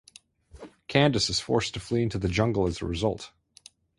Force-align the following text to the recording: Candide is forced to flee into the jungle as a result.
Candide 0.87 1.29
is 1.29 1.39
forced 1.39 1.75
to 1.75 1.79
flee 1.79 2.01
into 2.01 2.17
the 2.17 2.27
jungle 2.27 2.65
as 2.65 2.81
a 2.81 2.87
result. 2.87 3.29